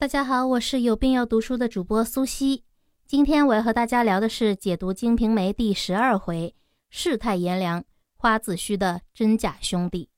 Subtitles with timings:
[0.00, 2.62] 大家好，我是有病要读书的主播苏西。
[3.04, 6.54] 今天我要和大家聊的是解读《金瓶梅》第十二回
[6.88, 10.08] “世态炎凉，花子虚”的真假兄弟。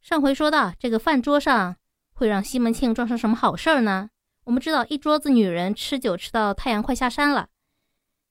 [0.00, 1.74] 上回说到，这个饭桌上
[2.12, 4.10] 会让西门庆撞上什么好事儿呢？
[4.44, 7.48] 我们知道，一桌子女人吃酒吃到太阳快下山了，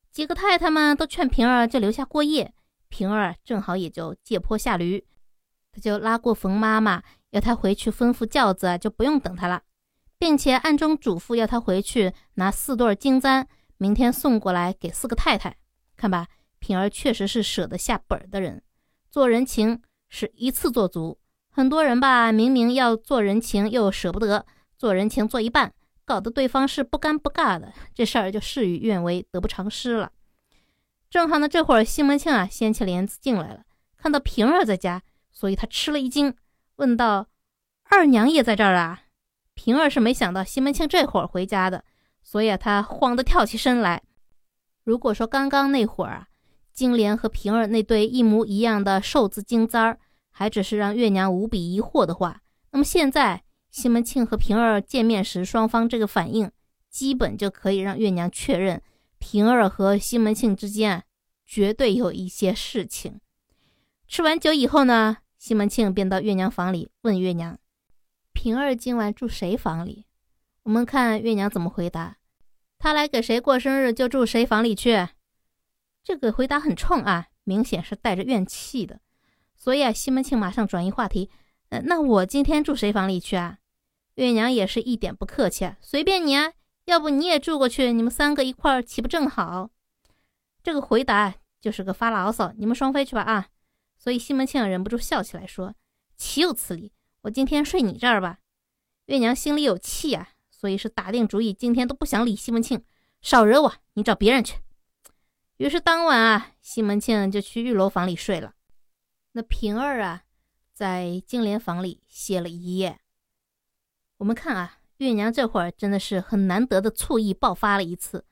[0.10, 2.54] 几个太太们都劝平儿就留下过夜，
[2.88, 5.06] 平儿正好也就借坡下驴，
[5.70, 9.64] 他就拉过冯妈妈，要她回去吩咐轿子，就不用等他了。
[10.22, 13.48] 并且暗中嘱咐要他回去拿四对金簪，
[13.80, 15.58] 明天送过来给四个太太
[15.98, 16.28] 看吧。
[16.60, 18.62] 平儿确实是舍得下本的人，
[19.10, 21.18] 做人情是一次做足。
[21.50, 24.46] 很多人吧，明明要做人情又舍不得
[24.78, 25.74] 做人情，做一半，
[26.06, 30.12] 搞得对方是不尴不尬的，这事儿就事与愿违，得不偿失了。
[31.10, 33.64] 正好呢，这会儿西门庆啊掀起帘子进来了，
[33.98, 36.36] 看到平儿在家，所以他吃了一惊，
[36.76, 37.26] 问道
[37.90, 39.02] ：“二娘也在这儿啊？”
[39.54, 41.84] 平儿是没想到西门庆这会儿回家的，
[42.24, 44.02] 所以啊，他慌得跳起身来。
[44.84, 46.28] 如果说刚刚那会儿啊，
[46.74, 50.00] 金莲和平儿那对一模一样的瘦字金簪儿，
[50.32, 56.50] 还只是让月娘无比疑惑的话，那么现在西门庆和平儿见面时，双方这个反应，
[56.90, 58.82] 基本就可以让月娘确认，
[59.20, 61.04] 平儿和西门庆之间
[61.46, 63.20] 绝对有一些事情。
[64.08, 67.58] 吃完酒以后呢，西门庆便到月娘房里问月娘。
[68.42, 70.08] 平儿今晚住谁房里？
[70.64, 72.18] 我们看月娘怎么回答。
[72.80, 75.10] 她来给谁过生日就住谁房里去。
[76.04, 79.00] 这个回答很冲啊，明显是带着怨气的。
[79.56, 81.30] 所以啊，西门庆马上转移话题。
[81.70, 83.60] 呃，那我今天住谁房里去啊？
[84.16, 86.54] 月娘也是一点不客气，随便你啊，
[86.86, 89.70] 要不你也住过去，你们三个一块儿岂不正好？
[90.64, 93.50] 这个回答就是个发牢骚，你们双飞去吧啊！
[94.00, 95.76] 所以西门庆忍不住笑起来，说
[96.18, 96.92] ：“岂有此理！”
[97.24, 98.40] 我今天睡你这儿吧，
[99.06, 102.84] 月娘心里有气啊，所以是打定主意，今天都不想理西门庆，
[103.22, 104.58] 少惹我，你找别人去。
[105.58, 108.56] 于是当晚啊，西门庆就去玉楼房里睡了。
[109.34, 110.24] 那平儿啊，
[110.74, 113.00] 在金莲房里歇了一夜。
[114.18, 118.26] 我们看啊，月娘这会儿真的是很难得的醋意爆发了一次。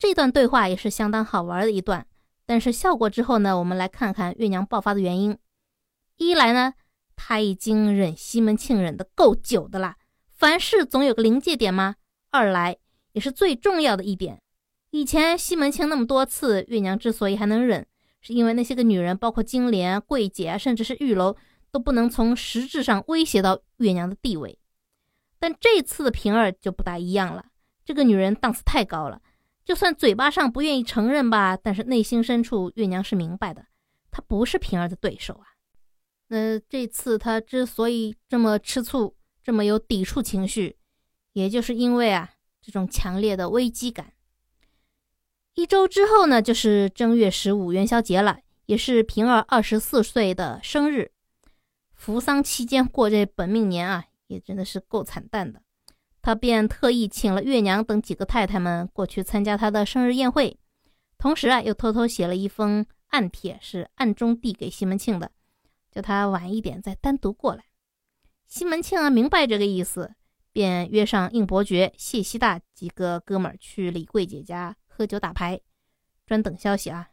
[0.00, 2.04] 这段对话也是相当好玩的一段，
[2.44, 5.38] 但是笑过之后呢，我们来看看月娘爆发的原因。
[6.16, 6.74] 一来呢。
[7.16, 9.96] 他已经忍西门庆忍得够久的了，
[10.30, 11.96] 凡事总有个临界点吗？
[12.30, 12.76] 二来
[13.12, 14.40] 也是最重要的一点，
[14.90, 17.86] 以前西门庆那么多次，月娘之所以还能忍，
[18.20, 21.34] 是因为那些个女人，包括金莲、桂姐，甚至是玉楼，
[21.72, 24.58] 都不能从实质上威胁到月娘的地位。
[25.38, 27.46] 但这次的平儿就不大一样了，
[27.84, 29.20] 这个女人档次太高了，
[29.64, 33.66] 就算嘴巴上不愿意承认吧，但是内心深处，月娘是明白的，
[34.10, 35.55] 她不是平儿的对手啊。
[36.28, 40.76] 那这次他之所以这么吃醋，这么有抵触情绪，
[41.32, 44.12] 也就是因为啊，这种强烈的危机感。
[45.54, 51.12] 一周之后呢，就是正月十五元宵节了，也是平儿二十四岁的生日。
[51.94, 55.62] 扶丧期间过这本命年啊，也真的是够惨淡的。
[56.20, 60.58] 他便特意请了月娘等几个太太们过去参加他的生日宴会，
[61.16, 65.30] 同时啊，又偷偷写了一封暗帖，是暗中递给西门庆的。
[65.96, 67.64] 叫他晚一点再单独过来。
[68.46, 70.14] 西门庆啊，明白这个意思，
[70.52, 75.58] 便约上应伯爵、谢希大几个哥们儿去李桂姐家喝酒打牌，
[76.26, 77.08] 专等消息啊。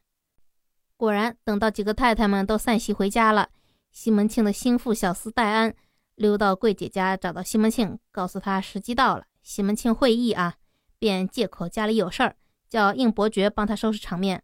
[0.98, 3.48] 果然，等到几个太太们都散席回家了，
[3.90, 5.74] 西门庆的心腹小厮戴安
[6.16, 9.28] 溜到桂姐家，找到西门庆，告诉他时机到了。
[9.42, 10.56] 西门庆会意啊，
[11.00, 12.36] 便借口家里有事儿，
[12.68, 14.44] 叫应伯爵帮他收拾场面。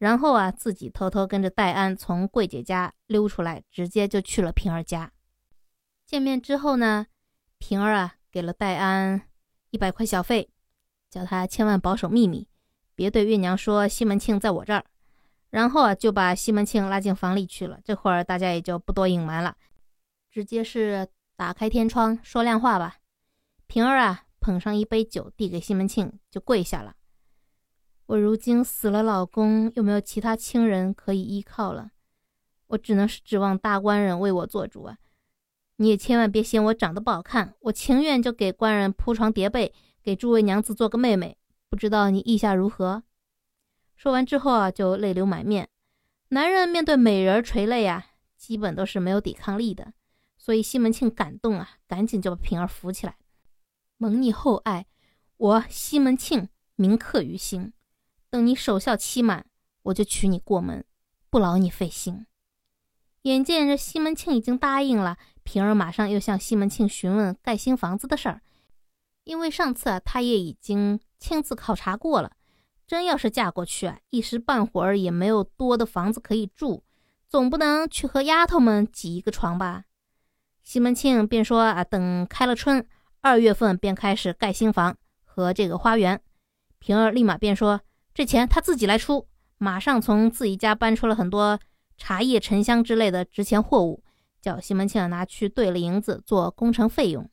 [0.00, 5.12] 然后啊，自己偷偷跟着戴安从桂姐家溜出来，直接就去了平儿家。
[6.06, 7.06] 见面之后呢，
[7.58, 9.28] 平儿啊给了戴安
[9.68, 10.48] 一百块小费，
[11.10, 12.48] 叫他千万保守秘密，
[12.94, 14.86] 别对月娘说西门庆在我这儿。
[15.50, 17.78] 然后啊就把西门庆拉进房里去了。
[17.84, 19.54] 这会儿大家也就不多隐瞒了，
[20.30, 21.06] 直接是
[21.36, 22.96] 打开天窗说亮话吧。
[23.66, 26.96] 平儿啊捧上一杯酒递给西门庆，就跪下了。
[28.10, 31.92] 我如今死了，老公又没有其他亲人可以依靠了，
[32.66, 34.98] 我只能是指望大官人为我做主啊！
[35.76, 39.72] 你也千万别嫌我长得不好看，我情愿就给官人铺床叠被，
[40.02, 41.38] 给诸位娘子做个妹妹。
[41.68, 43.04] 不知道你意下如何？
[43.94, 45.68] 说完之后啊，就泪流满面。
[46.30, 49.92] 男人面对美人垂泪啊，基本都是没有抵抗力的。
[50.36, 53.18] 所以西门庆感动啊，赶紧就把平儿扶起来，
[53.98, 54.86] 蒙你厚爱，
[55.36, 57.72] 我西门庆铭刻于心。
[58.30, 59.44] 等你守孝期满，
[59.82, 60.84] 我就娶你过门，
[61.28, 62.26] 不劳你费心。
[63.22, 68.40] 眼见着西门庆已经答应了，平儿马上又向西门庆询问盖新房子的事儿。
[69.24, 72.32] 因为上次啊，他也已经亲自考察过了，
[72.86, 76.82] 真要是嫁过去啊，一时半会儿也没有多的房子可以住，
[77.28, 79.84] 总不能去和丫头们挤一个床吧？
[80.62, 82.86] 西门庆便说啊，等开了春，
[83.20, 86.22] 二月份便开始盖新房和这个花园。
[86.78, 87.82] 平儿立马便说，
[88.20, 89.26] 这钱他自己来出，
[89.56, 91.58] 马上从自己家搬出了很多
[91.96, 94.04] 茶叶、沉香之类的值钱货物，
[94.42, 97.30] 叫西门庆拿去兑了银子做工程费用。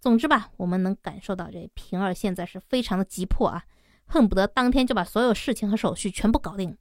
[0.00, 3.62] 总之吧，我们能感受到这平儿现在是非常的急迫啊，
[4.06, 6.76] 恨不得当天就把所有事情和手续全部搞定。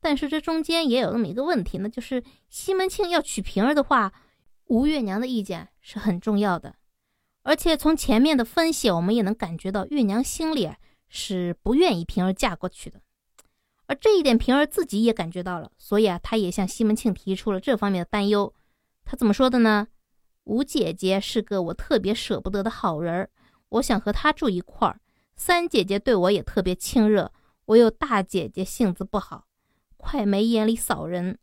[0.00, 4.12] 但是这中间也有那么一个问题，那就是西门庆要娶平儿的话，
[4.64, 6.74] 吴月娘的意见是很重要的。
[7.44, 10.68] 而且从前面的分析，我们也能感觉到月娘心里
[11.14, 13.02] 是不愿意平儿嫁过去的。
[13.86, 18.54] 而这一点平儿自己也感觉到了，所以啊，她也向西门庆提出了这方面的担忧。
[19.04, 19.88] 她怎么说的呢？
[20.44, 23.30] 吴姐姐是个我特别舍不得的好人儿，
[23.68, 24.98] 我想和她住一块儿。
[25.36, 27.30] 三姐姐对我也特别亲热，
[27.66, 29.46] 我有大姐姐性子不好，
[29.98, 31.38] 快梅眼里扫人。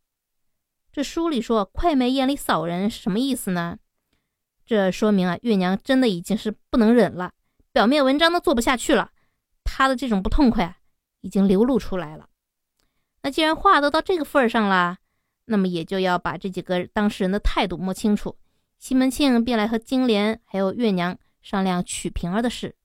[0.92, 3.77] 这书里说“快梅眼里扫人”是什么意思呢？
[4.65, 7.33] 这说明啊，月娘真的已经是不能忍了，
[7.72, 9.12] 表面文章都做不下去了，
[9.71, 10.77] 他的这种不痛快，
[11.21, 12.27] 已经流露出来了。
[13.21, 14.98] 那既然话都到这个份儿上了，
[15.45, 18.38] 那么也就要把这几个当事人的态度摸清楚。
[18.80, 22.75] 西门庆便来和金莲还有月娘商量娶平儿的事。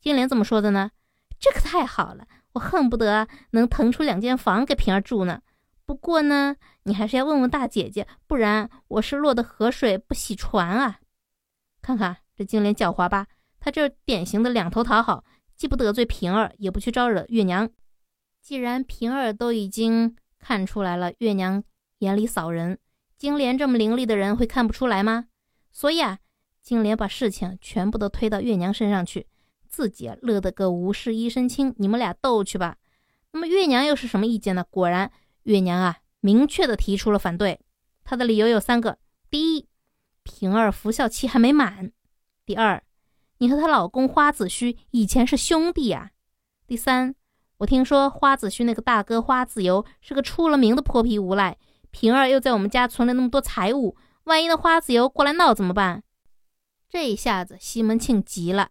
[0.00, 0.92] 金莲怎么说的呢？
[1.40, 5.42] 这可太好了，我恨不得能腾出两间房给平儿住呢。
[5.84, 11.00] 不过呢，你还是要问问大姐姐，不然我是落得河水不洗船啊。
[11.80, 13.26] 看看这金莲狡猾吧，
[13.58, 15.24] 她这典型的两头讨好，
[15.58, 17.68] 既不得罪平儿，也不去招惹月娘。
[18.40, 21.64] 既然平儿都已经看出来了，月娘
[21.98, 22.78] 眼里扫人，
[23.16, 25.26] 金莲这么伶俐的人会看不出来吗？
[25.72, 26.20] 所以啊，
[26.62, 29.26] 金莲把事情全部都推到月娘身上去，
[29.68, 31.74] 自己乐得个无事一身轻。
[31.78, 32.76] 你们俩斗去吧。
[33.32, 34.64] 那么月娘又是什么意见呢？
[34.70, 35.10] 果然，
[35.42, 37.58] 月娘啊，明确的提出了反对。
[38.04, 39.68] 她的理由有三个：第一，
[40.22, 41.90] 平儿服孝期还没满；
[42.46, 42.82] 第二，
[43.38, 46.10] 你和她老公花子虚以前是兄弟呀；
[46.66, 47.14] 第三，
[47.58, 51.56] 我听说花子虚那个大哥花子由是个出了名的泼皮无赖，
[51.90, 53.96] 平儿又在我们家存了那么多财物。
[54.24, 56.02] 万一那花子由过来闹怎么办？
[56.88, 58.70] 这一下子西门庆急了。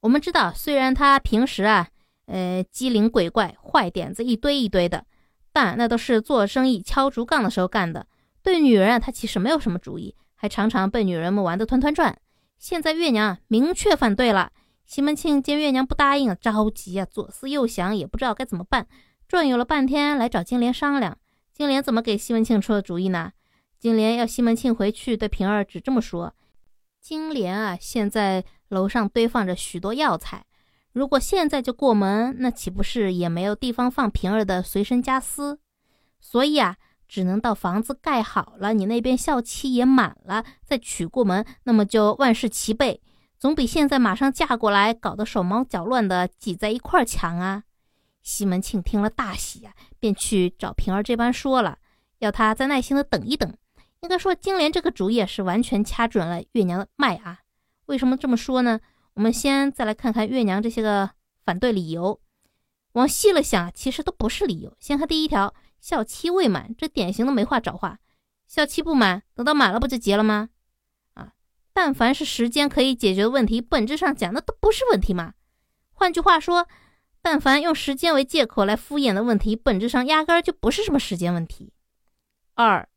[0.00, 1.88] 我们知道，虽然他平时啊，
[2.26, 5.04] 呃，机灵鬼怪、坏点子一堆一堆的，
[5.52, 8.06] 但那都是做生意敲竹杠的时候干的。
[8.42, 12.18] 对女人啊，他其实没有什么主意，还常常被女人们玩得团团转。
[12.60, 14.52] 现在月娘明确反对了，
[14.84, 18.86] 西门庆见月娘不答应，着急啊，左思右想，也不知道该怎么办，
[19.26, 21.16] 转悠了半天来找金莲商量。
[21.54, 23.32] 金莲怎么给西门庆出的主意呢？
[23.78, 26.34] 金莲要西门庆回去，对平儿只这么说
[27.00, 30.44] ：“金莲啊，现在楼上堆放着许多药材，
[30.92, 35.58] 如果现在就过门，那岂不是也没有地方放平儿的随身家私？
[36.20, 36.76] 所以啊，
[37.10, 43.02] 只能到房子盖好了，你那边孝期也满了，再娶过门，那么就万事齐备，
[43.36, 47.64] 总比现在马上嫁过来，搞得手忙脚乱的挤在一块儿强啊！”
[48.22, 51.78] 西门庆听了大喜呀，便去找平儿这般说了，
[52.20, 53.52] 要他再耐心的等一等。
[54.02, 57.40] 应该说，金莲这个主意是完全掐准了月娘的脉啊！
[57.86, 58.78] 为什么这么说呢？
[59.14, 61.10] 我们先再来看看月娘这些个
[61.44, 62.20] 反对理由。
[62.92, 64.72] 往细了想，其实都不是理由。
[64.78, 67.98] 先看第一条，孝期未满，这典型的没话找话。
[68.46, 70.50] 孝期不满，等到满了不就结了吗？
[71.14, 71.32] 啊，
[71.72, 75.34] 但凡是时间可以解决的问题，本质上讲那都不是问题嘛。
[75.92, 76.68] 换句话说，
[77.22, 81.72] 但凡用时间为借口来敷衍的问题，本质上压根儿就不是什么时间问题。
[82.54, 82.88] 二。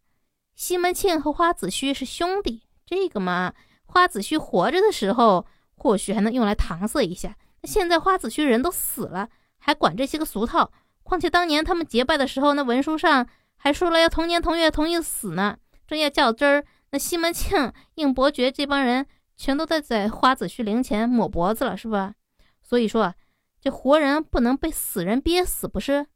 [0.55, 7.35] 西门庆和花子虚是兄弟，这个嘛，花子虚活着的时候或许还能用来搪塞一下。
[7.61, 10.71] 那现在花子虚人都死了，还管这些个俗套？
[11.03, 15.57] 况且当年他们结拜的时候，那文书上还说了要同年同月同日死呢。
[15.85, 19.05] 正要较真儿，那西门庆、应伯爵这帮人
[19.35, 22.15] 全都在在花子虚灵前抹脖子了，是吧？
[22.61, 23.13] 所以说，
[23.61, 26.07] 这活人不能被死人憋死，不是？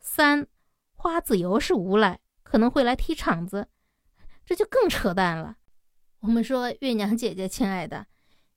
[0.00, 0.46] 三
[0.94, 2.20] 花子由是无赖。
[2.42, 3.68] 可能会来踢场子，
[4.44, 5.54] 这就更扯淡了。
[6.18, 8.08] 我们说月娘姐姐，亲爱的，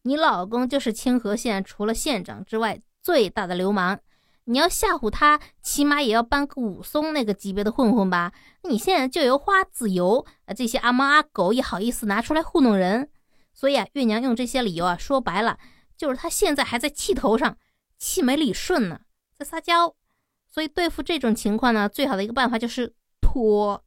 [0.02, 4.00] 你老公就是清河县除了县长之外最大的流氓。
[4.46, 8.34] 你要吓唬他，起码也要搬个武松那个级别的混混吧？
[8.64, 13.10] 你现在就由花子由啊这些阿猫阿狗也好意思拿出来糊弄人？
[13.54, 15.58] 所以啊，月娘用这些理由啊，说白了
[15.96, 17.58] 就是她现在还在气头上，
[17.98, 19.02] 气没理顺呢，
[19.38, 19.96] 在撒娇。
[20.50, 22.96] 所以对付这种情况呢，最好的一个办法就是。
[23.26, 23.82] 拖，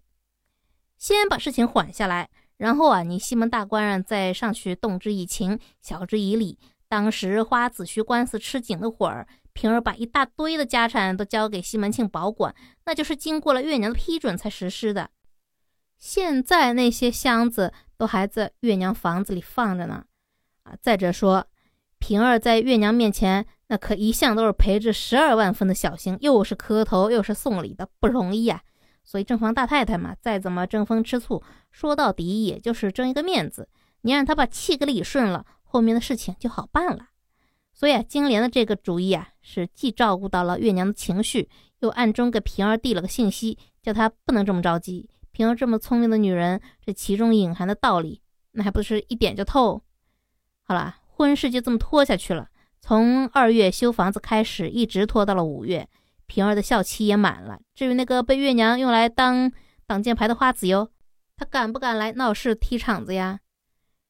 [0.96, 6.58] 先把事情缓下来，然后啊，你西门大官人再上去动之以情，晓之以理，
[6.88, 15.08] 当时花子虚官司吃紧的会儿，平儿把一大堆的家产都交给西门庆保管，那就是经过了月娘的批准才实施的。
[15.96, 20.04] 现在那些箱子都还在月娘房子里放着呢。
[20.64, 21.46] 啊，再者说，
[21.98, 28.60] 平儿在月娘面前，那可一向都是陪着十二万分的小心，又是磕头又是送礼的，不容易呀。
[29.04, 33.70] 所以正房大太太嘛，再怎么争风吃醋，说到底也就是争一个面子。
[34.02, 37.06] 你让他把气给理顺了，后面的事情就好办了。
[37.78, 45.10] 所以啊，金莲的这个主意啊，是既照顾到了月娘的情绪，又暗中给平儿递了个信息，叫她不能这么着急。
[45.30, 49.82] 平儿这么聪明的女人，这其中隐含的道理，那还不是一点就透？
[50.62, 52.48] 好了，婚事就这么拖下去了。
[52.80, 55.86] 从二月修房子开始，一直拖到了五月，
[56.26, 57.60] 平儿的孝期也满了。
[57.74, 59.52] 至于那个被月娘用来当
[59.86, 60.88] 挡箭牌的花子哟，
[61.36, 63.40] 他敢不敢来闹事踢场子呀？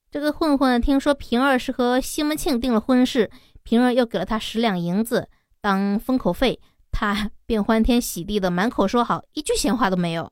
[0.09, 3.29] 这个混混听说平儿是和西门庆定了婚事，
[3.67, 5.29] 平儿又给了他十两银子
[5.61, 6.61] 当封口费，
[6.93, 10.31] 他 便欢天喜地的满口说好，一句闲话都没有。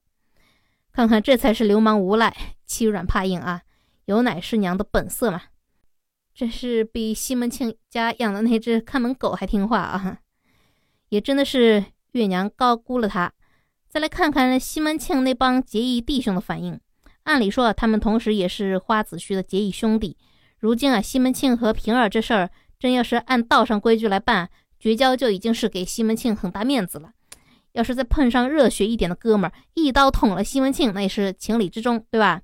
[0.93, 2.33] 看看这才是流氓无赖，
[2.65, 3.63] 欺软怕硬啊！
[4.05, 5.43] 有奶是娘的本色嘛！
[6.33, 10.21] 真是比西门庆家养的那只看门狗还听话啊！
[11.09, 13.33] 也真的是月娘高估了他。
[13.89, 16.79] 再来看看西门庆那帮结义弟兄的反应。
[17.25, 20.17] 按理说，他们同时也是花子虚的结义兄弟。
[20.61, 22.51] 如今啊，西门庆和平儿这事儿，
[22.85, 27.13] 真要是按道上规矩来办，绝交就已经是给西门庆很大面子了。
[27.73, 32.43] 要是再碰上热血一点的哥们儿，一刀捅了西门庆，那也是情理之中，对吧？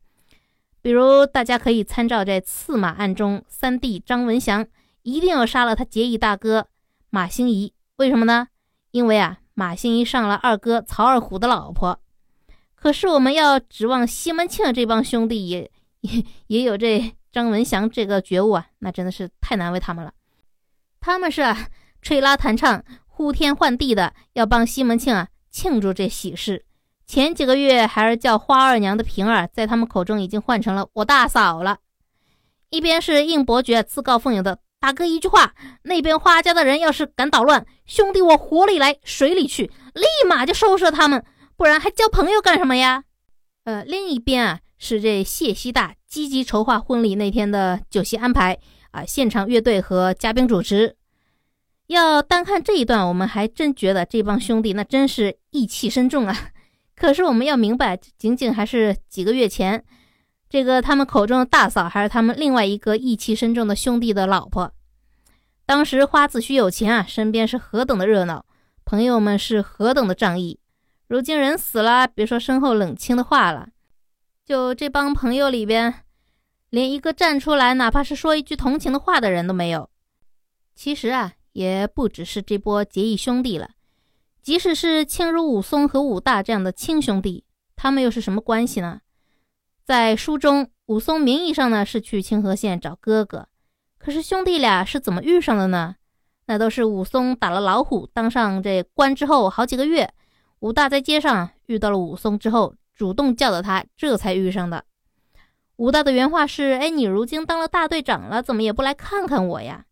[0.81, 4.67] 比如大家可以参照这刺马案中三弟张文祥，
[5.03, 6.69] 一定要杀了他结义大哥
[7.11, 7.75] 马兴仪。
[7.97, 8.49] 为什么呢？
[8.93, 12.01] 因为啊，马兴仪上了二哥曹二虎的老婆。
[12.75, 15.71] 可是我们要指望西门庆这帮兄弟也
[16.01, 20.11] 也也有这张文祥这个觉悟啊，那真的是太难为他们了。
[21.01, 21.43] 他们是
[22.03, 22.85] 吹拉弹唱。
[23.13, 26.65] 呼天唤地的要帮西门庆啊庆祝这喜事，
[27.07, 31.77] 前几个月还是叫花二娘的平儿，在他们口中已经换成了我大嫂了。
[32.71, 35.53] 一边是应伯爵自告奋勇的大哥一句话，
[35.83, 41.23] 那边花家的人要是敢捣乱，兄弟我火里来水里去，立马就收拾他们，
[41.59, 43.05] 不然还交朋友干什么呀？
[43.65, 48.59] 呃，另一边啊是这谢希大积极筹划婚礼那天的酒席安排
[48.91, 50.97] 啊，现场乐队和嘉宾主持。
[51.87, 56.51] 要单看这一段，我们还真觉得这帮兄弟那真是义气深重啊。
[56.95, 59.83] 可是我们要明白，仅仅还是几个月前，
[60.49, 64.73] 这个他们口中的大嫂还是他们另外一个义气深重的兄弟的老婆。
[65.67, 68.45] 当时花子虚有钱啊，身边是何等的热闹，
[68.85, 70.59] 朋友们是何等的仗义。
[71.09, 73.69] 如今人死了，别说身后冷清的话了，
[74.45, 75.93] 就这帮朋友里边，
[76.71, 79.91] 连一个站出来哪怕是说一句同情的话的人都没有。
[80.75, 81.35] 其实啊。
[81.53, 83.71] 也不只是这波结义兄弟了，
[84.41, 89.01] 即使是亲如武松和武大这样的亲兄弟，他们又是什么关系呢？
[89.85, 93.49] 在书中，武松名义上呢是去清河县找哥哥，
[93.99, 95.97] 可是兄弟俩是怎么遇上的呢？
[96.47, 100.15] 那都是武松打了老虎，当上这官之后好几个月，
[100.61, 104.85] 武大在街上遇到了武松之后，主动叫到他，这才遇上的。
[105.81, 109.87] 武大的原话是：“哎，你如今当了大队长了，怎么也不来看看我呀？”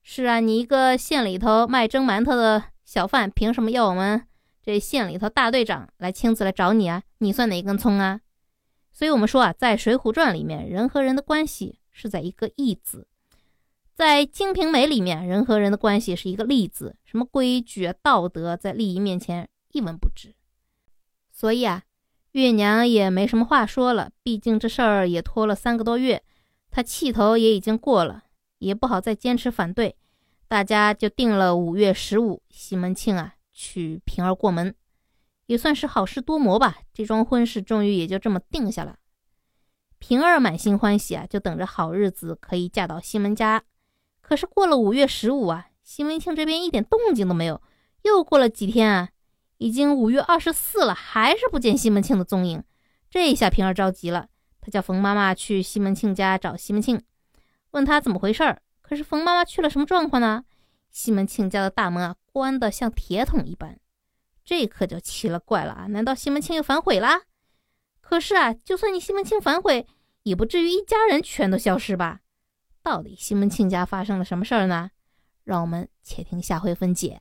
[0.00, 4.24] 是啊，你一个县里头卖蒸馒头的小贩，凭什么要我们
[4.62, 7.02] 这县里头大队长来亲自来找你啊？
[7.18, 8.20] 你算哪根葱啊？
[8.92, 13.00] 所以，我们说啊，在《水浒传》里面，人和人的关系是在一个义字；
[13.96, 16.94] 在《金瓶梅》里面，人和人的关系是一个利字。
[17.04, 20.36] 什么规矩、道德，在利益面前一文不值。
[21.32, 21.82] 所以啊，
[22.40, 26.22] 月娘也没什么话说了，毕竟这事儿也拖了三个多月，
[26.70, 28.24] 她气头也已经过了。
[28.58, 29.96] 也不好再坚持反对，
[30.48, 34.74] 大家就定了五月十五，西门庆啊娶平儿过门，
[35.44, 36.78] 也算是好事多磨吧。
[36.94, 38.96] 这桩婚事终于也就这么定下了。
[39.98, 43.62] 平儿满心欢喜啊，就等着好日子可以嫁到西门家。
[44.22, 47.60] 可是过了五月十五啊，西门庆这边一点动静都没有。
[48.04, 49.10] 又过了几天啊，
[49.58, 52.62] 已经五月二十四了，还是不见西门庆的踪影。
[53.08, 54.28] 这下平儿着急了，
[54.60, 57.02] 她叫冯妈妈去西门庆家找西门庆。
[57.70, 58.62] 问他怎么回事儿？
[58.80, 60.44] 可是冯妈妈去了什么状况呢？
[60.90, 63.78] 西门庆家的大门啊，关得像铁桶一般，
[64.44, 65.86] 这可就奇了怪了啊！
[65.88, 67.22] 难道西门庆又反悔啦？
[68.00, 69.86] 可是啊，就算你西门庆反悔，
[70.22, 72.20] 也不至于一家人全都消失吧？
[72.82, 74.90] 到底西门庆家发生了什么事儿呢？
[75.44, 77.20] 让我们且听下回分解。